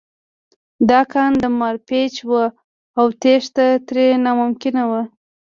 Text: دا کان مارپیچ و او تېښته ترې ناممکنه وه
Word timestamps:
دا 0.89 1.01
کان 1.11 1.33
مارپیچ 1.59 2.15
و 2.29 2.31
او 2.99 3.05
تېښته 3.21 3.65
ترې 3.87 4.05
ناممکنه 4.23 4.83
وه 4.89 5.01